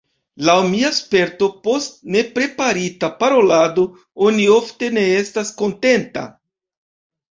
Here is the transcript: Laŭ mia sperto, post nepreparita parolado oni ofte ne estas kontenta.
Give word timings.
Laŭ 0.47 0.53
mia 0.69 0.89
sperto, 0.99 1.49
post 1.67 1.99
nepreparita 2.17 3.13
parolado 3.21 3.87
oni 4.31 4.51
ofte 4.59 4.93
ne 5.01 5.09
estas 5.23 5.57
kontenta. 5.65 6.31